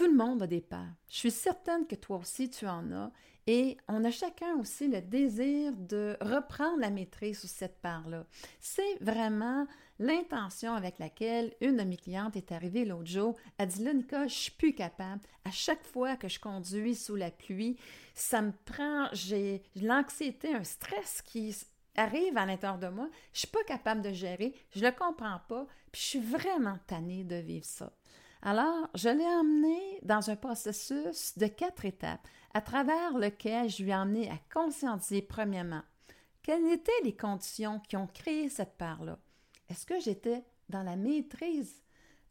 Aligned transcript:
Tout 0.00 0.06
le 0.06 0.16
monde 0.16 0.42
a 0.42 0.46
des 0.46 0.62
peurs. 0.62 0.94
Je 1.10 1.16
suis 1.16 1.30
certaine 1.30 1.86
que 1.86 1.94
toi 1.94 2.16
aussi 2.16 2.48
tu 2.48 2.66
en 2.66 2.90
as. 2.90 3.12
Et 3.46 3.76
on 3.86 4.02
a 4.02 4.10
chacun 4.10 4.56
aussi 4.56 4.88
le 4.88 5.02
désir 5.02 5.74
de 5.76 6.16
reprendre 6.22 6.80
la 6.80 6.88
maîtrise 6.88 7.40
sur 7.40 7.50
cette 7.50 7.82
part-là. 7.82 8.24
C'est 8.60 8.96
vraiment 9.02 9.66
l'intention 9.98 10.72
avec 10.72 10.98
laquelle 10.98 11.52
une 11.60 11.76
de 11.76 11.82
mes 11.82 11.98
clientes 11.98 12.34
est 12.34 12.50
arrivée 12.50 12.86
l'autre 12.86 13.10
jour. 13.10 13.36
Elle 13.58 13.68
dit 13.68 13.84
Là, 13.84 13.92
Nicole, 13.92 14.30
je 14.30 14.34
suis 14.36 14.52
plus 14.52 14.74
capable. 14.74 15.20
À 15.44 15.50
chaque 15.50 15.84
fois 15.84 16.16
que 16.16 16.28
je 16.28 16.40
conduis 16.40 16.94
sous 16.94 17.16
la 17.16 17.30
pluie, 17.30 17.76
ça 18.14 18.40
me 18.40 18.52
prend, 18.64 19.06
j'ai 19.12 19.62
l'anxiété, 19.82 20.54
un 20.54 20.64
stress 20.64 21.20
qui 21.20 21.54
arrive 21.94 22.38
à 22.38 22.46
l'intérieur 22.46 22.78
de 22.78 22.88
moi. 22.88 23.10
Je 23.34 23.40
suis 23.40 23.48
pas 23.48 23.64
capable 23.64 24.00
de 24.00 24.14
gérer, 24.14 24.54
je 24.74 24.82
le 24.82 24.92
comprends 24.92 25.40
pas, 25.46 25.66
puis 25.92 26.00
je 26.00 26.06
suis 26.06 26.20
vraiment 26.20 26.78
tannée 26.86 27.22
de 27.22 27.36
vivre 27.36 27.66
ça. 27.66 27.92
Alors, 28.42 28.88
je 28.94 29.08
l'ai 29.08 29.26
emmené 29.26 30.00
dans 30.02 30.30
un 30.30 30.36
processus 30.36 31.36
de 31.36 31.46
quatre 31.46 31.84
étapes 31.84 32.26
à 32.54 32.62
travers 32.62 33.18
lequel 33.18 33.68
je 33.68 33.82
lui 33.82 33.90
ai 33.90 33.94
emmené 33.94 34.30
à 34.30 34.38
conscientiser 34.52 35.20
premièrement 35.20 35.82
quelles 36.42 36.72
étaient 36.72 36.90
les 37.04 37.14
conditions 37.14 37.80
qui 37.80 37.96
ont 37.96 38.06
créé 38.06 38.48
cette 38.48 38.78
part-là. 38.78 39.18
Est-ce 39.68 39.84
que 39.84 40.00
j'étais 40.00 40.44
dans 40.68 40.82
la 40.82 40.96
maîtrise 40.96 41.82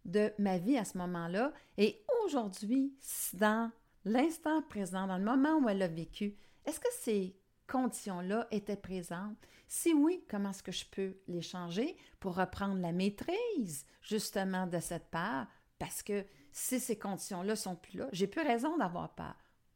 de 0.06 0.34
ma 0.40 0.58
vie 0.58 0.78
à 0.78 0.86
ce 0.86 0.98
moment-là? 0.98 1.54
Et 1.78 2.04
aujourd'hui, 2.26 2.94
dans 3.34 3.72
l'instant 4.04 4.64
présent, 4.64 5.06
dans 5.06 5.18
le 5.18 5.24
moment 5.24 5.58
où 5.60 5.70
elle 5.70 5.84
a 5.84 5.88
vécu, 5.88 6.36
est-ce 6.66 6.80
que 6.80 6.88
ces 7.02 7.36
conditions-là 7.68 8.48
étaient 8.50 8.76
présentes? 8.76 9.38
Si 9.68 9.94
oui, 9.94 10.24
comment 10.28 10.50
est-ce 10.50 10.64
que 10.64 10.72
je 10.72 10.86
peux 10.86 11.16
les 11.28 11.44
changer 11.44 11.96
pour 12.20 12.36
reprendre 12.36 12.82
la 12.82 12.92
maîtrise 12.92 13.86
justement 14.02 14.66
de 14.66 14.80
cette 14.80 15.12
part? 15.12 15.48
Parce 15.80 16.04
que 16.04 16.26
si 16.52 16.80
ces 16.80 16.98
conditions-là 16.98 17.56
sont 17.56 17.76
plus 17.76 17.98
là, 17.98 18.08
j'ai 18.12 18.28
plus 18.28 18.42
raison 18.42 18.78
d'avoir 18.78 19.10
peur. 19.16 19.36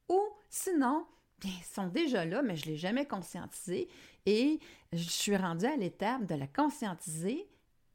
Ou 0.10 0.22
sinon, 0.50 1.06
ils 1.44 1.64
sont 1.64 1.88
déjà 1.88 2.26
là, 2.26 2.42
mais 2.42 2.56
je 2.56 2.66
ne 2.66 2.72
l'ai 2.72 2.78
jamais 2.78 3.08
conscientisé 3.08 3.88
et 4.26 4.60
je 4.92 5.10
suis 5.10 5.36
rendue 5.36 5.66
à 5.66 5.76
l'étape 5.76 6.26
de 6.26 6.36
la 6.36 6.48
conscientiser 6.48 7.48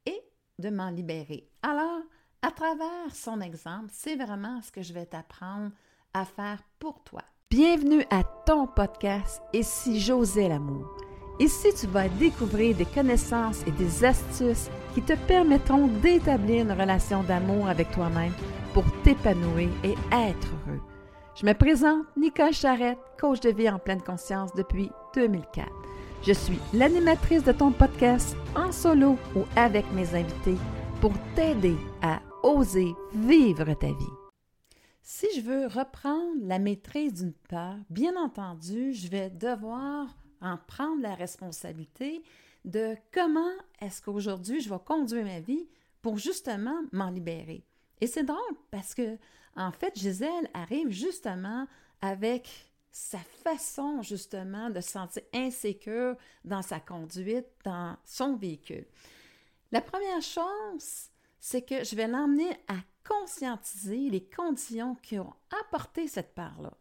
et 0.06 0.22
de 0.58 0.70
m'en 0.70 0.90
libérer. 0.90 1.48
Alors, 1.62 2.00
à 2.42 2.50
travers 2.50 3.14
son 3.14 3.40
exemple, 3.40 3.90
c'est 3.92 4.16
vraiment 4.16 4.60
ce 4.62 4.72
que 4.72 4.82
je 4.82 4.92
vais 4.92 5.06
t'apprendre 5.06 5.70
à 6.14 6.24
faire 6.24 6.62
pour 6.78 7.02
toi. 7.04 7.22
Bienvenue 7.50 8.04
à 8.10 8.24
ton 8.24 8.66
podcast 8.66 9.42
Et 9.52 9.62
si 9.62 10.00
j'osais 10.00 10.48
l'amour? 10.48 11.07
Ici, 11.40 11.68
tu 11.78 11.86
vas 11.86 12.08
découvrir 12.08 12.76
des 12.76 12.84
connaissances 12.84 13.62
et 13.64 13.70
des 13.70 14.04
astuces 14.04 14.68
qui 14.92 15.02
te 15.02 15.12
permettront 15.28 15.86
d'établir 15.86 16.64
une 16.64 16.72
relation 16.72 17.22
d'amour 17.22 17.68
avec 17.68 17.92
toi-même 17.92 18.32
pour 18.74 18.84
t'épanouir 19.02 19.68
et 19.84 19.94
être 20.12 20.48
heureux. 20.66 20.80
Je 21.36 21.46
me 21.46 21.52
présente 21.52 22.06
Nicole 22.16 22.52
Charrette, 22.52 22.98
coach 23.20 23.38
de 23.38 23.50
vie 23.50 23.70
en 23.70 23.78
pleine 23.78 24.02
conscience 24.02 24.52
depuis 24.56 24.90
2004. 25.14 25.68
Je 26.26 26.32
suis 26.32 26.58
l'animatrice 26.74 27.44
de 27.44 27.52
ton 27.52 27.70
podcast 27.70 28.36
en 28.56 28.72
solo 28.72 29.16
ou 29.36 29.44
avec 29.54 29.84
mes 29.92 30.16
invités 30.16 30.56
pour 31.00 31.12
t'aider 31.36 31.76
à 32.02 32.18
oser 32.42 32.92
vivre 33.14 33.72
ta 33.74 33.86
vie. 33.86 34.16
Si 35.02 35.26
je 35.36 35.40
veux 35.42 35.66
reprendre 35.68 36.40
la 36.42 36.58
maîtrise 36.58 37.14
d'une 37.14 37.32
peur, 37.48 37.76
bien 37.90 38.16
entendu, 38.16 38.92
je 38.92 39.08
vais 39.08 39.30
devoir 39.30 40.08
en 40.40 40.56
prendre 40.56 41.02
la 41.02 41.14
responsabilité 41.14 42.22
de 42.64 42.96
comment 43.12 43.52
est-ce 43.80 44.02
qu'aujourd'hui 44.02 44.60
je 44.60 44.68
vais 44.68 44.80
conduire 44.84 45.24
ma 45.24 45.40
vie 45.40 45.68
pour 46.02 46.18
justement 46.18 46.82
m'en 46.92 47.10
libérer. 47.10 47.64
Et 48.00 48.06
c'est 48.06 48.24
drôle 48.24 48.56
parce 48.70 48.94
que 48.94 49.18
en 49.58 49.72
fait, 49.72 49.98
Gisèle 49.98 50.48
arrive 50.54 50.90
justement 50.90 51.66
avec 52.00 52.48
sa 52.92 53.18
façon 53.18 54.02
justement 54.02 54.70
de 54.70 54.80
se 54.80 54.90
sentir 54.90 55.22
insécure 55.34 56.16
dans 56.44 56.62
sa 56.62 56.78
conduite, 56.78 57.46
dans 57.64 57.96
son 58.04 58.36
véhicule. 58.36 58.86
La 59.72 59.80
première 59.80 60.22
chose, 60.22 61.10
c'est 61.40 61.62
que 61.62 61.82
je 61.82 61.96
vais 61.96 62.06
l'emmener 62.06 62.50
à 62.68 62.76
conscientiser 63.06 64.08
les 64.10 64.24
conditions 64.24 64.94
qui 64.96 65.18
ont 65.18 65.34
apporté 65.60 66.06
cette 66.06 66.34
part-là. 66.34 66.72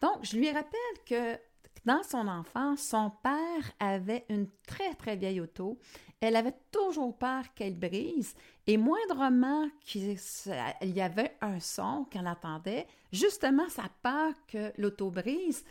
Donc, 0.00 0.24
je 0.24 0.36
lui 0.36 0.50
rappelle 0.50 1.04
que 1.06 1.38
dans 1.84 2.02
son 2.02 2.28
enfance, 2.28 2.80
son 2.80 3.10
père 3.22 3.72
avait 3.78 4.24
une 4.28 4.48
très, 4.66 4.94
très 4.94 5.16
vieille 5.16 5.40
auto. 5.40 5.78
Elle 6.20 6.36
avait 6.36 6.54
toujours 6.70 7.16
peur 7.16 7.42
qu'elle 7.54 7.78
brise 7.78 8.34
et 8.66 8.76
moindrement 8.78 9.68
qu'il 9.80 10.16
y 10.82 11.00
avait 11.00 11.36
un 11.42 11.60
son 11.60 12.04
qu'elle 12.04 12.26
entendait, 12.26 12.86
justement, 13.12 13.68
sa 13.68 13.84
peur 14.02 14.32
que 14.46 14.72
l'auto 14.78 15.10
brise, 15.10 15.64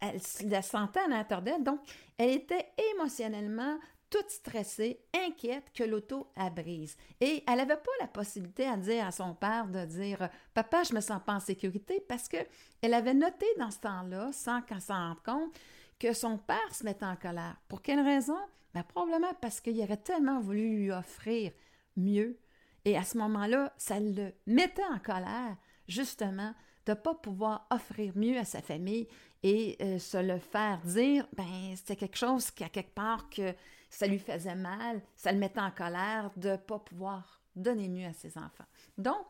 elle 0.00 0.20
la 0.48 0.62
sentait 0.62 1.00
à 1.00 1.08
l'intérieur 1.08 1.42
d'elle. 1.42 1.64
Donc, 1.64 1.80
elle 2.18 2.30
était 2.30 2.66
émotionnellement 2.94 3.78
toute 4.10 4.30
stressée, 4.30 5.00
inquiète 5.26 5.72
que 5.74 5.84
l'auto 5.84 6.32
brise. 6.54 6.96
Et 7.20 7.42
elle 7.46 7.56
n'avait 7.56 7.76
pas 7.76 7.90
la 8.00 8.06
possibilité 8.06 8.66
à 8.66 8.76
dire 8.76 9.06
à 9.06 9.12
son 9.12 9.34
père 9.34 9.68
de 9.68 9.84
dire 9.84 10.28
Papa, 10.54 10.82
je 10.84 10.94
me 10.94 11.00
sens 11.00 11.20
pas 11.24 11.34
en 11.34 11.40
sécurité 11.40 12.02
parce 12.08 12.28
qu'elle 12.28 12.94
avait 12.94 13.14
noté 13.14 13.46
dans 13.58 13.70
ce 13.70 13.80
temps-là, 13.80 14.30
sans 14.32 14.62
qu'elle 14.62 14.80
s'en 14.80 15.08
rende 15.08 15.22
compte, 15.22 15.58
que 15.98 16.12
son 16.12 16.38
père 16.38 16.74
se 16.74 16.84
mettait 16.84 17.04
en 17.04 17.16
colère. 17.16 17.56
Pour 17.68 17.82
quelle 17.82 18.00
raison? 18.00 18.38
Ben, 18.74 18.82
probablement 18.82 19.32
parce 19.40 19.60
qu'il 19.60 19.80
aurait 19.80 19.96
tellement 19.96 20.40
voulu 20.40 20.76
lui 20.76 20.90
offrir 20.92 21.52
mieux. 21.96 22.38
Et 22.84 22.96
à 22.96 23.02
ce 23.02 23.18
moment-là, 23.18 23.72
ça 23.78 23.98
le 23.98 24.32
mettait 24.46 24.84
en 24.92 24.98
colère, 24.98 25.56
justement, 25.88 26.54
de 26.84 26.92
ne 26.92 26.96
pas 26.96 27.14
pouvoir 27.14 27.66
offrir 27.70 28.12
mieux 28.16 28.38
à 28.38 28.44
sa 28.44 28.62
famille 28.62 29.08
et 29.42 29.76
euh, 29.80 29.98
se 29.98 30.18
le 30.18 30.38
faire 30.38 30.80
dire, 30.84 31.26
ben 31.36 31.74
c'était 31.74 31.96
quelque 31.96 32.16
chose 32.16 32.50
qui, 32.50 32.64
à 32.64 32.68
quelque 32.68 32.94
part, 32.94 33.28
que 33.28 33.54
ça 33.96 34.06
lui 34.06 34.18
faisait 34.18 34.54
mal, 34.54 35.00
ça 35.14 35.32
le 35.32 35.38
mettait 35.38 35.60
en 35.60 35.70
colère 35.70 36.30
de 36.36 36.50
ne 36.50 36.56
pas 36.56 36.78
pouvoir 36.78 37.40
donner 37.54 37.88
mieux 37.88 38.06
à 38.06 38.12
ses 38.12 38.36
enfants. 38.36 38.66
Donc, 38.98 39.24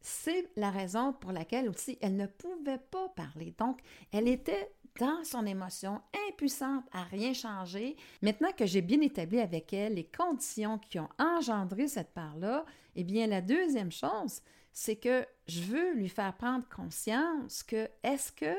c'est 0.00 0.48
la 0.54 0.70
raison 0.70 1.12
pour 1.12 1.32
laquelle 1.32 1.68
aussi 1.68 1.98
elle 2.00 2.14
ne 2.14 2.26
pouvait 2.26 2.78
pas 2.78 3.08
parler. 3.08 3.52
Donc, 3.58 3.80
elle 4.12 4.28
était 4.28 4.70
dans 5.00 5.24
son 5.24 5.44
émotion, 5.44 6.00
impuissante 6.28 6.84
à 6.92 7.02
rien 7.02 7.34
changer. 7.34 7.96
Maintenant 8.22 8.52
que 8.56 8.64
j'ai 8.64 8.80
bien 8.80 9.00
établi 9.00 9.40
avec 9.40 9.72
elle 9.72 9.94
les 9.94 10.06
conditions 10.06 10.78
qui 10.78 11.00
ont 11.00 11.08
engendré 11.18 11.88
cette 11.88 12.14
part-là, 12.14 12.64
eh 12.94 13.02
bien, 13.02 13.26
la 13.26 13.40
deuxième 13.40 13.90
chose, 13.90 14.40
c'est 14.72 14.96
que 14.96 15.26
je 15.48 15.62
veux 15.62 15.94
lui 15.94 16.08
faire 16.08 16.36
prendre 16.36 16.64
conscience 16.68 17.64
que 17.64 17.88
est-ce 18.04 18.30
que 18.30 18.54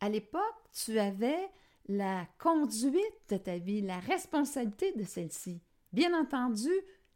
à 0.00 0.10
l'époque, 0.10 0.42
tu 0.84 0.98
avais 0.98 1.48
la 1.88 2.26
conduite 2.38 3.30
de 3.30 3.36
ta 3.36 3.58
vie, 3.58 3.82
la 3.82 3.98
responsabilité 3.98 4.92
de 4.92 5.04
celle-ci. 5.04 5.60
Bien 5.92 6.18
entendu, 6.18 6.70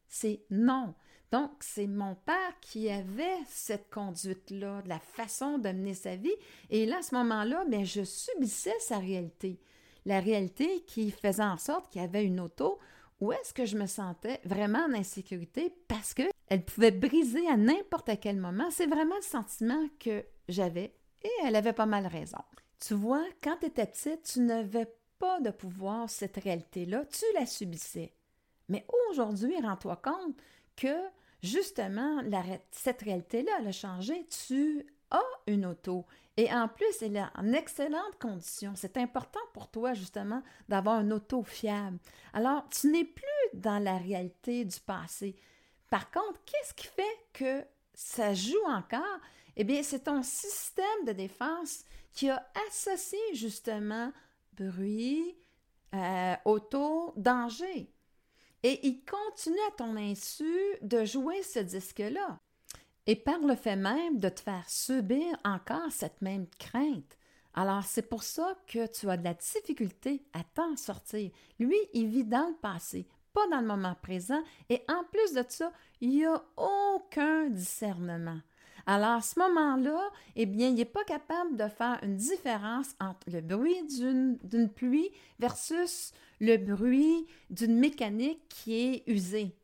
c'est 0.09 0.45
non. 0.51 0.95
Donc, 1.33 1.51
c'est 1.61 1.87
mon 1.87 2.15
père 2.15 2.61
qui 2.61 2.89
avait 2.89 3.39
cette 3.47 3.91
conduite-là, 3.91 4.83
la 4.87 5.01
façon 5.01 5.59
de 5.59 5.69
mener 5.71 5.95
sa 5.95 6.17
vie. 6.17 6.35
Et 6.71 6.87
là, 6.87 6.99
à 6.99 7.03
ce 7.03 7.15
moment-là, 7.17 7.65
bien, 7.67 7.85
je 7.85 8.05
subissais 8.05 8.79
sa 8.81 8.99
réalité. 8.99 9.61
La 10.05 10.21
réalité 10.21 10.85
qui 10.87 11.11
faisait 11.11 11.43
en 11.43 11.59
sorte 11.59 11.91
qu'il 11.91 12.01
y 12.01 12.05
avait 12.05 12.25
une 12.25 12.41
auto 12.41 12.79
où 13.21 13.33
est-ce 13.33 13.55
que 13.55 13.65
je 13.65 13.77
me 13.77 13.87
sentais 13.87 14.41
vraiment 14.45 14.85
en 14.87 14.95
insécurité 14.95 15.73
parce 15.89 16.15
qu'elle 16.15 16.65
pouvait 16.65 16.91
briser 16.91 17.49
à 17.49 17.57
n'importe 17.57 18.11
quel 18.21 18.37
moment. 18.37 18.71
C'est 18.71 18.87
vraiment 18.87 19.17
le 19.17 19.23
sentiment 19.23 19.89
que 19.99 20.25
j'avais 20.49 20.95
et 21.23 21.31
elle 21.45 21.57
avait 21.57 21.73
pas 21.73 21.87
mal 21.87 22.07
raison. 22.07 22.39
Tu 22.79 22.95
vois, 22.95 23.25
quand 23.43 23.57
tu 23.61 23.67
étais 23.67 23.87
petite, 23.87 24.23
tu 24.23 24.41
n'avais 24.41 24.93
pas 25.19 25.41
de 25.41 25.51
pouvoir, 25.51 26.11
cette 26.11 26.37
réalité-là, 26.37 27.05
tu 27.07 27.25
la 27.35 27.47
subissais. 27.47 28.13
Mais 28.69 28.87
aujourd'hui, 29.11 29.59
rends-toi 29.61 29.97
compte 29.97 30.37
que 30.77 30.97
justement, 31.43 32.23
cette 32.71 33.03
réalité-là, 33.03 33.53
elle 33.61 33.69
a 33.69 33.73
changé. 33.73 34.27
Tu 34.47 34.87
as 35.11 35.23
une 35.47 35.67
auto. 35.67 36.05
Et 36.37 36.53
en 36.53 36.69
plus, 36.69 37.01
elle 37.01 37.17
est 37.17 37.25
en 37.35 37.53
excellente 37.53 38.19
condition. 38.21 38.75
C'est 38.77 38.99
important 38.99 39.41
pour 39.55 39.71
toi, 39.71 39.95
justement, 39.95 40.43
d'avoir 40.69 41.01
une 41.01 41.13
auto 41.13 41.43
fiable. 41.43 41.99
Alors, 42.35 42.69
tu 42.69 42.89
n'es 42.89 43.05
plus 43.05 43.25
dans 43.55 43.79
la 43.79 43.97
réalité 43.97 44.65
du 44.65 44.79
passé. 44.81 45.37
Par 45.89 46.11
contre, 46.11 46.41
qu'est-ce 46.45 46.75
qui 46.75 46.89
fait 46.89 47.03
que 47.33 47.65
ça 47.95 48.35
joue 48.35 48.65
encore? 48.67 49.21
Eh 49.57 49.65
bien, 49.65 49.83
c'est 49.83 50.05
ton 50.05 50.23
système 50.23 51.05
de 51.07 51.13
défense 51.13 51.85
qui 52.13 52.29
a 52.31 52.47
associé 52.69 53.19
justement 53.33 54.13
bruit, 54.53 55.37
euh, 55.95 56.35
auto, 56.45 57.15
danger. 57.17 57.91
Et 58.63 58.87
il 58.87 59.05
continue 59.05 59.61
à 59.69 59.77
ton 59.77 59.97
insu 59.97 60.53
de 60.83 61.05
jouer 61.05 61.43
ce 61.43 61.61
disque-là. 61.61 62.41
Et 63.07 63.17
par 63.17 63.39
le 63.39 63.55
fait 63.55 63.77
même 63.77 64.19
de 64.19 64.29
te 64.29 64.41
faire 64.41 64.69
subir 64.69 65.39
encore 65.45 65.93
cette 65.93 66.21
même 66.21 66.47
crainte. 66.59 67.17
Alors, 67.55 67.85
c'est 67.85 68.09
pour 68.09 68.23
ça 68.23 68.55
que 68.67 68.87
tu 68.87 69.09
as 69.09 69.17
de 69.17 69.25
la 69.25 69.35
difficulté 69.35 70.23
à 70.35 70.43
t'en 70.43 70.77
sortir. 70.77 71.31
Lui, 71.59 71.79
il 71.95 72.09
vit 72.09 72.25
dans 72.25 72.49
le 72.49 72.57
passé, 72.61 73.07
pas 73.33 73.47
dans 73.49 73.61
le 73.61 73.67
moment 73.67 73.95
présent. 74.03 74.43
Et 74.69 74.83
en 74.89 75.05
plus 75.05 75.33
de 75.33 75.45
ça, 75.49 75.73
il 76.01 76.11
n'y 76.11 76.27
a 76.27 76.45
aucun 76.57 77.49
discernement. 77.49 78.41
Alors, 78.89 79.17
à 79.17 79.21
ce 79.21 79.39
moment-là, 79.41 80.11
eh 80.37 80.47
bien, 80.47 80.69
il 80.69 80.75
n'est 80.75 80.85
pas 80.85 81.03
capable 81.03 81.57
de 81.57 81.67
faire 81.67 81.99
une 82.03 82.17
différence 82.17 82.95
entre 83.01 83.29
le 83.29 83.41
bruit 83.41 83.83
d'une 83.85 84.71
pluie 84.73 85.11
versus 85.41 86.13
le 86.41 86.57
bruit 86.57 87.27
d'une 87.51 87.79
mécanique 87.79 88.49
qui 88.49 88.75
est 88.75 89.03
usée. 89.09 89.57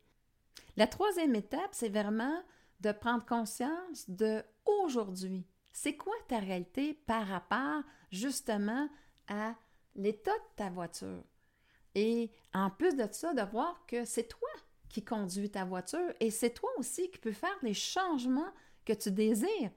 La 0.75 0.87
troisième 0.87 1.35
étape, 1.35 1.69
c'est 1.71 1.89
vraiment 1.89 2.37
de 2.81 2.91
prendre 2.91 3.25
conscience 3.25 4.09
de 4.09 4.43
aujourd'hui. 4.65 5.45
C'est 5.71 5.95
quoi 5.95 6.13
ta 6.27 6.39
réalité 6.39 6.93
par 6.93 7.25
rapport 7.25 7.81
justement 8.11 8.89
à 9.29 9.55
l'état 9.95 10.31
de 10.31 10.55
ta 10.57 10.69
voiture? 10.69 11.23
Et 11.95 12.29
en 12.53 12.69
plus 12.69 12.95
de 12.95 13.07
ça, 13.11 13.33
de 13.33 13.41
voir 13.51 13.85
que 13.87 14.03
c'est 14.03 14.27
toi 14.27 14.49
qui 14.89 15.03
conduis 15.03 15.49
ta 15.49 15.63
voiture 15.63 16.13
et 16.19 16.29
c'est 16.29 16.51
toi 16.51 16.69
aussi 16.77 17.09
qui 17.09 17.19
peux 17.19 17.31
faire 17.31 17.57
les 17.61 17.73
changements 17.73 18.51
que 18.85 18.93
tu 18.93 19.11
désires. 19.11 19.71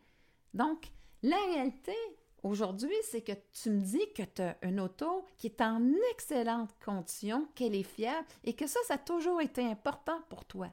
Donc, 0.55 0.91
la 1.23 1.37
réalité 1.53 1.95
aujourd'hui, 2.43 2.95
c'est 3.11 3.23
que 3.23 3.33
tu 3.53 3.71
me 3.71 3.81
dis 3.81 4.13
que 4.15 4.23
tu 4.23 4.43
as 4.43 4.57
une 4.63 4.81
auto 4.81 5.25
qui 5.37 5.49
est 5.49 5.61
en 5.61 5.83
excellente 6.13 6.71
condition, 6.85 7.49
qu'elle 7.55 7.75
est 7.75 7.83
fiable 7.83 8.27
et 8.45 8.55
que 8.55 8.67
ça, 8.67 8.81
ça 8.87 8.95
a 8.95 8.99
toujours 8.99 9.41
été 9.41 9.63
important 9.63 10.21
pour 10.29 10.45
toi. 10.45 10.69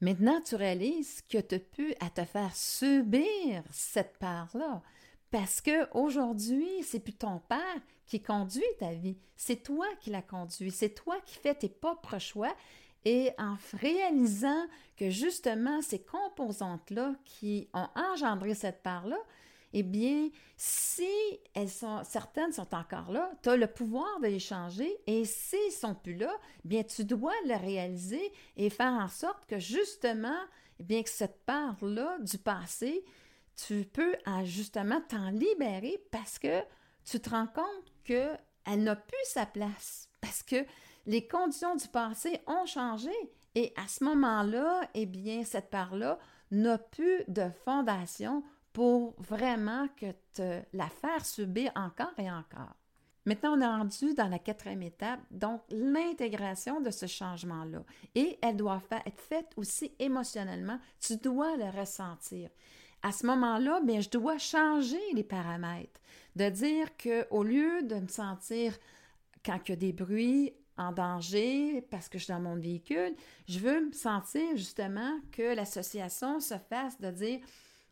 Maintenant, 0.00 0.40
tu 0.40 0.56
réalises 0.56 1.22
que 1.28 1.38
tu 1.38 1.54
as 1.54 1.60
pu 1.60 1.94
à 2.00 2.10
te 2.10 2.24
faire 2.24 2.54
subir 2.56 3.62
cette 3.70 4.18
part-là. 4.18 4.82
Parce 5.30 5.60
que 5.60 5.88
aujourd'hui, 5.96 6.82
c'est 6.82 7.00
plus 7.00 7.14
ton 7.14 7.38
père 7.38 7.80
qui 8.06 8.20
conduit 8.20 8.62
ta 8.78 8.92
vie, 8.92 9.16
c'est 9.36 9.62
toi 9.62 9.86
qui 10.00 10.10
la 10.10 10.20
conduis, 10.20 10.70
c'est 10.70 10.90
toi 10.90 11.16
qui 11.24 11.36
fais 11.36 11.54
tes 11.54 11.68
propres 11.68 12.18
choix. 12.18 12.54
Et 13.04 13.30
en 13.38 13.56
réalisant 13.74 14.66
que 14.96 15.10
justement 15.10 15.82
ces 15.82 16.00
composantes-là 16.00 17.14
qui 17.24 17.68
ont 17.74 17.88
engendré 17.94 18.54
cette 18.54 18.82
part-là, 18.82 19.18
eh 19.72 19.82
bien, 19.82 20.28
si 20.56 21.08
elles 21.54 21.70
sont, 21.70 22.02
certaines 22.04 22.52
sont 22.52 22.74
encore 22.74 23.10
là, 23.10 23.32
tu 23.42 23.48
as 23.48 23.56
le 23.56 23.66
pouvoir 23.66 24.20
de 24.20 24.26
les 24.26 24.38
changer. 24.38 24.98
Et 25.06 25.24
s'ils 25.24 25.58
ne 25.68 25.72
sont 25.72 25.94
plus 25.94 26.14
là, 26.14 26.32
eh 26.64 26.68
bien, 26.68 26.82
tu 26.82 27.04
dois 27.04 27.32
le 27.46 27.56
réaliser 27.56 28.32
et 28.56 28.68
faire 28.70 28.92
en 28.92 29.08
sorte 29.08 29.46
que 29.46 29.58
justement, 29.58 30.38
eh 30.78 30.82
bien, 30.82 31.02
que 31.02 31.08
cette 31.08 31.44
part-là 31.44 32.18
du 32.20 32.38
passé, 32.38 33.04
tu 33.66 33.84
peux 33.84 34.14
justement 34.44 35.00
t'en 35.08 35.30
libérer 35.30 36.02
parce 36.10 36.38
que 36.38 36.62
tu 37.04 37.20
te 37.20 37.30
rends 37.30 37.46
compte 37.46 37.92
qu'elle 38.04 38.82
n'a 38.82 38.96
plus 38.96 39.24
sa 39.24 39.46
place, 39.46 40.08
parce 40.20 40.42
que 40.42 40.64
les 41.06 41.26
conditions 41.26 41.76
du 41.76 41.88
passé 41.88 42.40
ont 42.46 42.66
changé 42.66 43.12
et 43.54 43.72
à 43.76 43.86
ce 43.86 44.04
moment-là, 44.04 44.88
eh 44.94 45.06
bien, 45.06 45.44
cette 45.44 45.70
part-là 45.70 46.18
n'a 46.50 46.78
plus 46.78 47.24
de 47.28 47.50
fondation 47.64 48.42
pour 48.72 49.14
vraiment 49.18 49.88
que 49.96 50.12
te 50.32 50.62
la 50.72 50.88
faire 50.88 51.24
subir 51.24 51.70
encore 51.74 52.12
et 52.18 52.30
encore. 52.30 52.76
Maintenant, 53.24 53.56
on 53.56 53.60
est 53.60 53.66
rendu 53.66 54.14
dans 54.14 54.26
la 54.26 54.38
quatrième 54.38 54.82
étape, 54.82 55.20
donc 55.30 55.62
l'intégration 55.70 56.80
de 56.80 56.90
ce 56.90 57.06
changement-là. 57.06 57.84
Et 58.14 58.38
elle 58.42 58.56
doit 58.56 58.82
être 59.06 59.20
faite 59.20 59.52
aussi 59.56 59.92
émotionnellement. 59.98 60.80
Tu 60.98 61.16
dois 61.18 61.56
le 61.56 61.78
ressentir. 61.78 62.50
À 63.02 63.12
ce 63.12 63.26
moment-là, 63.26 63.80
bien, 63.84 64.00
je 64.00 64.10
dois 64.10 64.38
changer 64.38 65.00
les 65.12 65.22
paramètres. 65.22 66.00
De 66.34 66.48
dire 66.48 66.88
qu'au 66.96 67.42
lieu 67.44 67.82
de 67.82 67.96
me 67.96 68.08
sentir, 68.08 68.76
quand 69.44 69.58
il 69.66 69.70
y 69.70 69.72
a 69.72 69.76
des 69.76 69.92
bruits, 69.92 70.52
en 70.82 70.92
danger 70.92 71.82
parce 71.90 72.08
que 72.08 72.18
je 72.18 72.24
suis 72.24 72.32
dans 72.32 72.40
mon 72.40 72.56
véhicule, 72.56 73.14
je 73.48 73.58
veux 73.58 73.86
me 73.86 73.92
sentir 73.92 74.56
justement 74.56 75.20
que 75.30 75.54
l'association 75.54 76.40
se 76.40 76.54
fasse 76.68 77.00
de 77.00 77.10
dire 77.10 77.40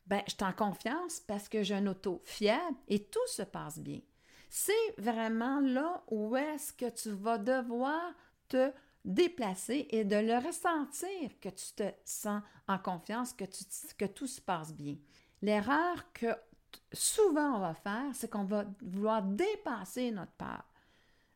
ben, 0.07 0.23
je 0.27 0.33
suis 0.33 0.45
en 0.45 0.53
confiance 0.53 1.21
parce 1.21 1.49
que 1.49 1.63
j'ai 1.63 1.77
un 1.77 1.87
auto 1.87 2.21
fiable 2.25 2.77
et 2.89 3.05
tout 3.05 3.27
se 3.29 3.43
passe 3.43 3.79
bien. 3.79 4.01
C'est 4.49 4.73
vraiment 4.99 5.61
là 5.61 6.03
où 6.09 6.37
est-ce 6.37 6.73
que 6.73 6.91
tu 6.91 7.11
vas 7.11 7.39
devoir 7.39 8.13
te 8.49 8.73
déplacer 9.05 9.87
et 9.91 10.05
de 10.05 10.17
le 10.17 10.45
ressentir 10.45 11.39
que 11.41 11.49
tu 11.49 11.73
te 11.77 11.85
sens 12.05 12.43
en 12.67 12.79
confiance, 12.79 13.33
que, 13.33 13.45
tu, 13.45 13.65
que 13.97 14.05
tout 14.05 14.27
se 14.27 14.41
passe 14.41 14.75
bien. 14.75 14.97
L'erreur 15.43 16.13
que 16.13 16.35
souvent 16.93 17.57
on 17.57 17.61
va 17.61 17.75
faire, 17.75 18.11
c'est 18.13 18.29
qu'on 18.29 18.45
va 18.45 18.65
vouloir 18.83 19.23
dépasser 19.23 20.11
notre 20.11 20.33
peur. 20.33 20.65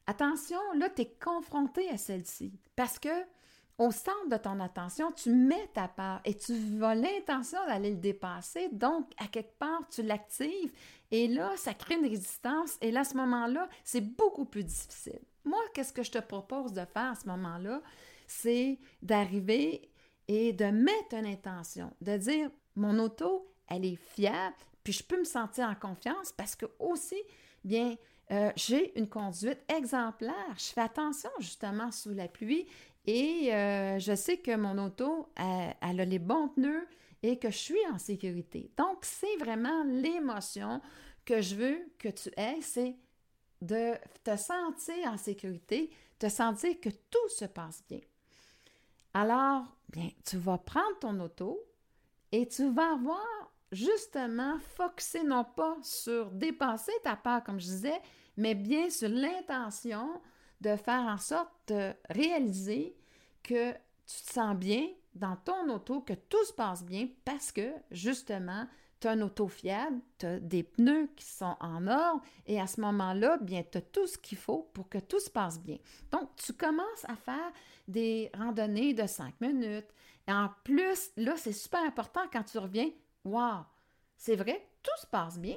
Attention, 0.07 0.59
là, 0.77 0.91
tu 0.91 1.03
es 1.03 1.17
confronté 1.23 1.89
à 1.91 1.97
celle-ci 1.97 2.53
parce 2.77 2.99
que 2.99 3.09
au 3.77 3.91
centre 3.91 4.29
de 4.31 4.37
ton 4.37 4.61
attention, 4.61 5.11
tu 5.11 5.31
mets 5.31 5.69
ta 5.73 5.89
part 5.89 6.21
et 6.25 6.35
tu 6.35 6.85
as 6.85 6.95
l'intention 6.95 7.59
d'aller 7.67 7.91
le 7.91 7.97
dépasser. 7.97 8.69
Donc, 8.71 9.11
à 9.19 9.27
quelque 9.27 9.59
part, 9.59 9.89
tu 9.91 10.03
l'actives 10.03 10.73
et 11.11 11.27
là, 11.27 11.57
ça 11.57 11.75
crée 11.75 11.97
une 11.97 12.07
résistance. 12.07 12.79
Et 12.81 12.93
là, 12.93 13.01
à 13.01 13.05
ce 13.05 13.17
moment-là, 13.17 13.69
c'est 13.83 14.01
beaucoup 14.01 14.45
plus 14.45 14.65
difficile. 14.65 15.21
Moi, 15.45 15.59
qu'est-ce 15.75 15.93
que 15.93 16.03
je 16.03 16.13
te 16.13 16.19
propose 16.19 16.73
de 16.73 16.85
faire 16.85 17.11
à 17.11 17.15
ce 17.15 17.27
moment-là? 17.27 17.83
C'est 18.27 18.79
d'arriver 19.03 19.91
et 20.29 20.53
de 20.53 20.67
mettre 20.67 21.15
une 21.15 21.27
intention, 21.27 21.93
de 22.01 22.17
dire 22.17 22.51
mon 22.77 22.99
auto, 22.99 23.53
elle 23.69 23.85
est 23.85 23.99
fiable, 24.15 24.57
puis 24.83 24.93
je 24.93 25.03
peux 25.03 25.19
me 25.19 25.25
sentir 25.25 25.69
en 25.69 25.75
confiance 25.75 26.33
parce 26.33 26.55
que 26.55 26.67
aussi, 26.79 27.21
bien, 27.65 27.97
euh, 28.31 28.51
j'ai 28.57 28.99
une 28.99 29.09
conduite 29.09 29.61
exemplaire. 29.69 30.55
Je 30.57 30.65
fais 30.65 30.81
attention 30.81 31.31
justement 31.39 31.91
sous 31.91 32.15
la 32.15 32.29
pluie 32.29 32.67
et 33.07 33.55
euh, 33.55 33.99
je 33.99 34.15
sais 34.15 34.39
que 34.39 34.57
mon 34.57 34.79
auto, 34.79 35.29
elle, 35.37 36.01
a 36.01 36.05
les 36.05 36.19
bons 36.19 36.49
pneus 36.49 36.89
et 37.23 37.39
que 37.39 37.51
je 37.51 37.57
suis 37.57 37.87
en 37.93 37.99
sécurité. 37.99 38.71
Donc, 38.77 38.99
c'est 39.03 39.37
vraiment 39.37 39.85
l'émotion 39.85 40.81
que 41.25 41.41
je 41.41 41.55
veux 41.55 41.79
que 41.99 42.09
tu 42.09 42.31
aies, 42.37 42.61
c'est 42.61 42.97
de 43.63 43.95
te 44.23 44.37
sentir 44.37 44.95
en 45.07 45.17
sécurité, 45.17 45.91
te 46.19 46.29
sentir 46.29 46.79
que 46.81 46.91
tout 46.91 47.29
se 47.29 47.47
passe 47.47 47.83
bien. 47.89 48.01
Alors, 49.15 49.65
bien, 49.89 50.11
tu 50.25 50.37
vas 50.37 50.59
prendre 50.59 50.99
ton 51.01 51.19
auto 51.21 51.61
et 52.33 52.47
tu 52.47 52.71
vas 52.73 52.93
avoir 52.93 53.44
justement 53.75 54.59
focusé 54.59 55.23
non 55.23 55.45
pas 55.45 55.77
sur 55.83 56.31
dépasser 56.31 56.93
ta 57.03 57.17
peur, 57.17 57.43
comme 57.45 57.61
je 57.61 57.67
disais, 57.67 58.01
mais 58.37 58.55
bien 58.55 58.91
sur 58.91 59.09
l'intention 59.09 60.09
de 60.61 60.77
faire 60.77 61.03
en 61.03 61.19
sorte 61.19 61.51
de 61.69 61.93
réaliser 62.09 62.97
que 63.43 63.73
tu 63.73 64.23
te 64.27 64.33
sens 64.33 64.57
bien 64.57 64.87
dans 65.15 65.37
ton 65.37 65.69
auto, 65.73 66.01
que 66.01 66.15
tout 66.15 66.45
se 66.45 66.53
passe 66.53 66.85
bien 66.85 67.09
parce 67.25 67.53
que 67.53 67.73
justement, 67.91 68.67
tu 69.01 69.09
as 69.09 69.13
un 69.13 69.21
auto 69.21 69.49
fiable, 69.49 70.01
tu 70.19 70.27
as 70.27 70.41
des 70.41 70.63
pneus 70.63 71.09
qui 71.17 71.27
sont 71.27 71.57
en 71.61 71.87
ordre 71.87 72.23
et 72.47 72.61
à 72.61 72.67
ce 72.67 72.81
moment-là, 72.81 73.39
bien, 73.39 73.63
tu 73.71 73.79
as 73.79 73.83
tout 73.83 74.07
ce 74.07 74.19
qu'il 74.19 74.39
faut 74.39 74.71
pour 74.73 74.89
que 74.89 74.99
tout 74.99 75.21
se 75.21 75.31
passe 75.31 75.61
bien. 75.61 75.77
Donc, 76.11 76.35
tu 76.37 76.53
commences 76.53 77.05
à 77.05 77.17
faire 77.17 77.53
des 77.87 78.31
randonnées 78.35 78.95
de 78.95 79.07
cinq 79.07 79.39
minutes. 79.41 79.89
Et 80.27 80.33
en 80.33 80.49
plus, 80.65 81.11
là, 81.17 81.35
c'est 81.37 81.53
super 81.53 81.83
important 81.83 82.23
quand 82.33 82.45
tu 82.45 82.59
reviens. 82.59 82.91
Waouh, 83.25 83.65
c'est 84.17 84.37
vrai, 84.37 84.67
tout 84.83 85.01
se 85.01 85.07
passe 85.07 85.39
bien. 85.39 85.57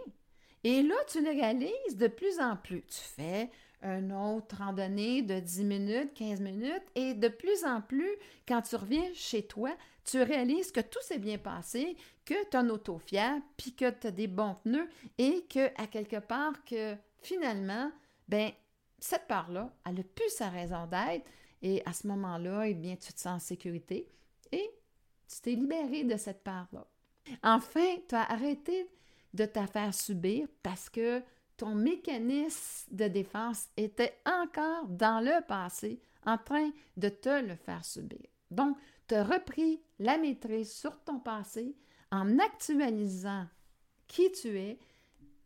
Et 0.64 0.82
là, 0.84 0.96
tu 1.08 1.24
le 1.24 1.30
réalises 1.30 1.98
de 1.98 2.08
plus 2.08 2.40
en 2.40 2.56
plus. 2.58 2.84
Tu 2.88 3.00
fais 3.00 3.50
une 3.84 4.12
autre 4.12 4.58
randonnée 4.58 5.22
de 5.22 5.40
10 5.40 5.64
minutes, 5.64 6.14
15 6.16 6.42
minutes, 6.42 6.84
et 6.96 7.14
de 7.14 7.28
plus 7.28 7.64
en 7.64 7.82
plus, 7.82 8.12
quand 8.48 8.62
tu 8.62 8.76
reviens 8.76 9.10
chez 9.14 9.46
toi, 9.46 9.76
tu 10.04 10.22
réalises 10.22 10.72
que 10.72 10.80
tout 10.80 11.02
s'est 11.02 11.20
bien 11.20 11.38
passé, 11.38 11.96
que 12.26 12.50
tu 12.50 12.58
as 12.58 12.62
un 12.62 12.70
auto 12.70 12.98
fiable, 12.98 13.44
puis 13.56 13.76
que 13.76 13.90
tu 13.90 14.08
as 14.08 14.12
des 14.12 14.28
bons 14.28 14.56
pneus, 14.64 14.90
et 15.18 15.46
que, 15.48 15.68
à 15.82 15.88
quelque 15.88 16.20
part, 16.20 16.64
que 16.66 16.96
finalement, 17.22 17.92
ben 18.28 18.52
cette 19.00 19.28
part-là, 19.28 19.72
elle 19.86 19.96
n'a 19.96 20.04
plus 20.04 20.30
sa 20.30 20.50
raison 20.50 20.88
d'être, 20.88 21.26
et 21.62 21.84
à 21.86 21.94
ce 21.94 22.08
moment-là, 22.08 22.68
eh 22.68 22.74
bien, 22.74 22.96
tu 22.96 23.14
te 23.14 23.20
sens 23.20 23.36
en 23.36 23.40
sécurité, 23.40 24.10
et 24.52 24.72
tu 25.28 25.42
t'es 25.42 25.52
libéré 25.52 26.04
de 26.04 26.18
cette 26.18 26.44
part-là. 26.44 26.88
Enfin, 27.44 27.96
tu 28.08 28.16
as 28.16 28.32
arrêté 28.32 28.90
de 29.34 29.46
te 29.46 29.66
faire 29.68 29.94
subir 29.94 30.48
parce 30.64 30.90
que 30.90 31.22
ton 31.58 31.76
mécanisme 31.76 32.96
de 32.96 33.08
défense 33.08 33.68
était 33.78 34.18
encore 34.26 34.88
dans 34.88 35.24
le 35.24 35.46
passé 35.48 36.00
en 36.26 36.38
train 36.38 36.70
de 36.98 37.10
te 37.10 37.42
le 37.42 37.56
faire 37.56 37.84
subir. 37.84 38.26
Donc, 38.52 38.78
tu 39.08 39.16
as 39.16 39.24
repris 39.24 39.82
la 40.00 40.18
maîtrise 40.18 40.72
sur 40.72 41.00
ton 41.04 41.20
passé 41.20 41.76
en 42.12 42.38
actualisant 42.40 43.48
qui 44.08 44.32
tu 44.32 44.58
es, 44.58 44.80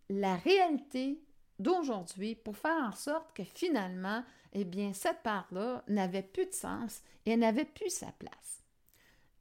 la 0.09 0.35
réalité 0.35 1.21
d'aujourd'hui 1.57 2.35
pour 2.35 2.57
faire 2.57 2.83
en 2.83 2.91
sorte 2.91 3.33
que 3.33 3.43
finalement, 3.43 4.23
eh 4.53 4.65
bien, 4.65 4.93
cette 4.93 5.23
part-là 5.23 5.83
n'avait 5.87 6.23
plus 6.23 6.47
de 6.47 6.53
sens 6.53 7.01
et 7.25 7.37
n'avait 7.37 7.65
plus 7.65 7.89
sa 7.89 8.11
place. 8.13 8.63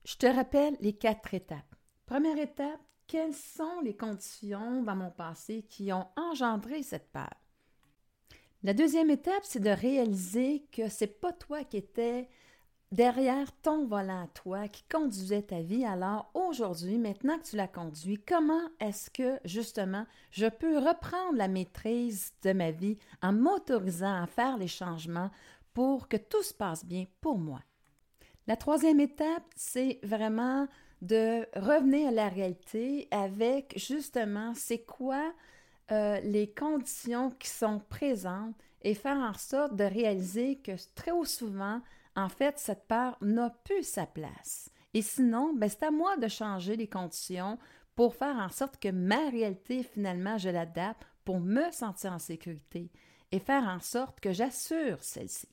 Je 0.04 0.16
te 0.16 0.26
rappelle 0.26 0.76
les 0.80 0.92
quatre 0.92 1.34
étapes. 1.34 1.69
Première 2.10 2.38
étape, 2.38 2.80
quelles 3.06 3.36
sont 3.36 3.80
les 3.84 3.96
conditions 3.96 4.82
dans 4.82 4.96
mon 4.96 5.12
passé 5.12 5.62
qui 5.68 5.92
ont 5.92 6.08
engendré 6.16 6.82
cette 6.82 7.08
peur? 7.12 7.32
La 8.64 8.74
deuxième 8.74 9.10
étape, 9.10 9.44
c'est 9.44 9.60
de 9.60 9.70
réaliser 9.70 10.66
que 10.72 10.88
c'est 10.88 11.20
pas 11.20 11.32
toi 11.32 11.62
qui 11.62 11.76
étais 11.76 12.28
derrière 12.90 13.52
ton 13.62 13.86
volant 13.86 14.26
toi 14.34 14.66
qui 14.66 14.82
conduisait 14.90 15.42
ta 15.42 15.60
vie. 15.62 15.84
Alors 15.84 16.32
aujourd'hui, 16.34 16.98
maintenant 16.98 17.38
que 17.38 17.44
tu 17.44 17.54
la 17.54 17.68
conduis, 17.68 18.20
comment 18.26 18.68
est-ce 18.80 19.08
que 19.08 19.38
justement 19.44 20.04
je 20.32 20.46
peux 20.46 20.78
reprendre 20.78 21.36
la 21.38 21.46
maîtrise 21.46 22.32
de 22.42 22.52
ma 22.52 22.72
vie 22.72 22.98
en 23.22 23.32
m'autorisant 23.32 24.20
à 24.20 24.26
faire 24.26 24.56
les 24.56 24.66
changements 24.66 25.30
pour 25.74 26.08
que 26.08 26.16
tout 26.16 26.42
se 26.42 26.54
passe 26.54 26.84
bien 26.84 27.04
pour 27.20 27.38
moi? 27.38 27.60
La 28.48 28.56
troisième 28.56 28.98
étape, 28.98 29.44
c'est 29.54 30.00
vraiment 30.02 30.66
de 31.02 31.46
revenir 31.58 32.08
à 32.08 32.12
la 32.12 32.28
réalité 32.28 33.08
avec 33.10 33.72
justement 33.76 34.52
c'est 34.54 34.84
quoi 34.84 35.32
euh, 35.92 36.20
les 36.20 36.52
conditions 36.52 37.30
qui 37.30 37.48
sont 37.48 37.80
présentes 37.88 38.54
et 38.82 38.94
faire 38.94 39.16
en 39.16 39.34
sorte 39.34 39.76
de 39.76 39.84
réaliser 39.84 40.56
que 40.56 40.72
très 40.94 41.12
souvent, 41.24 41.80
en 42.16 42.28
fait, 42.28 42.58
cette 42.58 42.86
peur 42.86 43.16
n'a 43.20 43.50
plus 43.64 43.82
sa 43.82 44.06
place. 44.06 44.70
Et 44.94 45.02
sinon, 45.02 45.52
ben, 45.54 45.68
c'est 45.68 45.84
à 45.84 45.90
moi 45.90 46.16
de 46.16 46.28
changer 46.28 46.76
les 46.76 46.88
conditions 46.88 47.58
pour 47.94 48.14
faire 48.14 48.36
en 48.36 48.48
sorte 48.48 48.78
que 48.78 48.88
ma 48.88 49.28
réalité, 49.30 49.82
finalement, 49.82 50.38
je 50.38 50.48
l'adapte 50.48 51.06
pour 51.24 51.40
me 51.40 51.70
sentir 51.70 52.12
en 52.12 52.18
sécurité 52.18 52.90
et 53.32 53.38
faire 53.38 53.64
en 53.64 53.80
sorte 53.80 54.20
que 54.20 54.32
j'assure 54.32 55.02
celle-ci. 55.02 55.48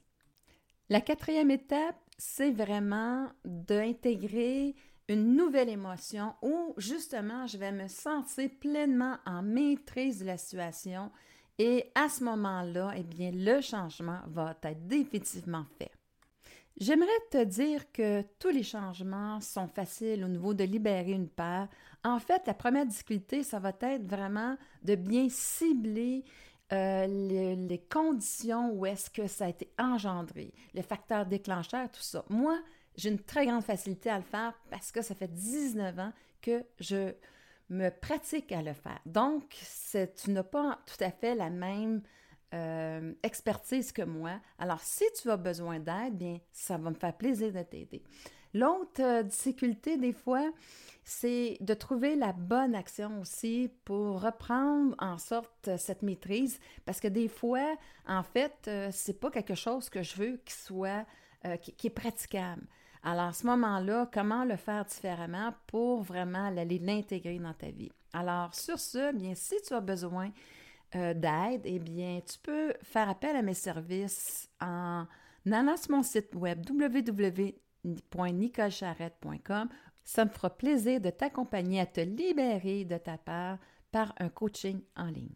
La 0.90 1.02
quatrième 1.02 1.52
étape, 1.52 1.98
c'est 2.18 2.52
vraiment 2.52 3.28
d'intégrer 3.44 4.76
une 5.08 5.36
nouvelle 5.36 5.70
émotion 5.70 6.34
où 6.42 6.74
justement 6.78 7.48
je 7.48 7.58
vais 7.58 7.72
me 7.72 7.88
sentir 7.88 8.50
pleinement 8.60 9.18
en 9.26 9.42
maîtrise 9.42 10.20
de 10.20 10.26
la 10.26 10.38
situation 10.38 11.12
et 11.60 11.92
à 11.96 12.08
ce 12.08 12.24
moment-là, 12.24 12.94
eh 12.96 13.04
bien, 13.04 13.32
le 13.34 13.62
changement 13.62 14.20
va 14.28 14.56
être 14.62 14.88
définitivement 14.88 15.66
fait. 15.80 15.92
J'aimerais 16.80 17.08
te 17.32 17.44
dire 17.44 17.92
que 17.92 18.22
tous 18.38 18.50
les 18.50 18.62
changements 18.62 19.42
sont 19.42 19.68
faciles 19.68 20.24
au 20.24 20.28
niveau 20.28 20.54
de 20.54 20.64
libérer 20.64 21.14
une 21.14 21.30
peur. 21.30 21.68
En 22.04 22.20
fait, 22.20 22.44
la 22.46 22.54
première 22.54 22.86
difficulté, 22.86 23.42
ça 23.42 23.58
va 23.58 23.74
être 23.82 24.06
vraiment 24.08 24.56
de 24.84 24.94
bien 24.94 25.28
cibler 25.30 26.24
euh, 26.72 27.08
les, 27.08 27.82
conditions 27.90 28.72
où 28.74 28.86
est-ce 28.86 29.10
que 29.10 29.26
ça 29.26 29.46
a 29.46 29.50
été 29.50 29.72
engendré, 29.80 30.54
les 30.76 30.84
facteurs 30.84 31.26
déclencheurs, 31.26 31.90
tout 31.90 32.02
ça. 32.02 32.24
Moi, 32.30 32.60
j'ai 32.98 33.10
une 33.10 33.20
très 33.20 33.46
grande 33.46 33.64
facilité 33.64 34.10
à 34.10 34.18
le 34.18 34.24
faire 34.24 34.54
parce 34.70 34.92
que 34.92 35.02
ça 35.02 35.16
fait 35.16 35.32
19 35.32 36.00
ans 36.00 36.14
que 36.42 36.66
je 36.80 37.14
me 37.70 37.90
pratique 37.90 38.52
à 38.52 38.62
le 38.62 38.74
faire. 38.74 39.00
Donc, 39.06 39.56
tu 39.92 40.32
n'as 40.32 40.44
pas 40.44 40.80
tout 40.86 41.04
à 41.04 41.12
fait 41.12 41.36
la 41.36 41.50
même 41.50 42.02
euh, 42.54 43.14
expertise 43.24 43.92
que 43.92 44.04
moi. 44.04 44.40
Alors, 44.58 44.80
si 44.80 45.04
tu 45.22 45.30
as 45.30 45.36
besoin 45.36 45.80
d'aide, 45.80 46.18
bien, 46.18 46.40
ça 46.52 46.78
va 46.78 46.90
me 46.90 46.96
faire 46.96 47.16
plaisir 47.16 47.52
de 47.52 47.62
t'aider. 47.62 48.04
L'autre 48.54 49.02
euh, 49.02 49.24
difficulté, 49.24 49.98
des 49.98 50.14
fois, 50.14 50.50
c'est 51.04 51.58
de 51.60 51.74
trouver 51.74 52.16
la 52.16 52.32
bonne 52.32 52.74
action 52.74 53.20
aussi 53.20 53.70
pour 53.84 54.22
reprendre 54.22 54.96
en 55.00 55.18
sorte 55.18 55.78
cette 55.78 56.04
maîtrise, 56.04 56.60
parce 56.86 57.02
que 57.02 57.10
des 57.10 57.28
fois, 57.28 57.76
en 58.08 58.24
fait, 58.24 58.56
euh, 58.68 58.90
c'est 58.94 59.20
pas 59.20 59.30
quelque 59.30 59.56
chose 59.56 59.90
que 59.90 60.02
je 60.02 60.16
veux 60.16 60.38
qui 60.46 60.54
soit, 60.54 61.06
qui, 61.62 61.88
est 61.88 61.92
praticable. 61.92 62.64
Alors, 63.04 63.28
à 63.28 63.34
ce 63.34 63.46
moment-là, 63.48 64.10
comment 64.12 64.44
le 64.44 64.56
faire 64.56 64.86
différemment 64.86 65.54
pour 65.68 66.02
vraiment 66.04 66.48
aller 66.48 66.80
l'intégrer 66.80 67.38
dans 67.40 67.54
ta 67.54 67.70
vie? 67.70 67.92
Alors, 68.14 68.56
sur 68.56 68.80
ce, 68.80 69.14
bien, 69.14 69.36
si 69.36 69.56
tu 69.66 69.74
as 69.74 69.82
besoin 69.82 70.32
euh, 70.96 71.14
d'aide, 71.14 71.62
eh 71.66 71.80
bien, 71.80 72.22
tu 72.26 72.40
peux 72.40 72.74
faire 72.82 73.10
appel 73.10 73.36
à 73.36 73.42
mes 73.42 73.54
services 73.54 74.50
en 74.62 75.06
allant 75.52 75.76
sur 75.78 75.92
mon 75.92 76.04
site 76.04 76.34
web 76.36 76.64
www.nicolecharrette.com. 76.70 79.70
Ça 80.04 80.26
me 80.26 80.30
fera 80.30 80.50
plaisir 80.50 81.00
de 81.02 81.10
t'accompagner 81.10 81.82
à 81.82 81.86
te 81.86 82.02
libérer 82.02 82.86
de 82.86 82.98
ta 82.98 83.18
peur 83.18 83.58
par 83.92 84.14
un 84.20 84.30
coaching 84.30 84.82
en 84.96 85.08
ligne. 85.08 85.36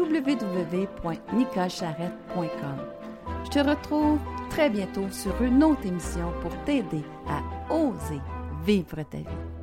www.nicolecharrette.com. 0.00 2.76
Je 3.44 3.50
te 3.50 3.58
retrouve 3.58 4.18
très 4.48 4.70
bientôt 4.70 5.10
sur 5.10 5.42
une 5.42 5.62
autre 5.64 5.84
émission 5.86 6.32
pour 6.42 6.52
t'aider 6.64 7.04
à 7.28 7.42
oser 7.72 8.20
vivre 8.64 9.02
ta 9.10 9.18
vie. 9.18 9.50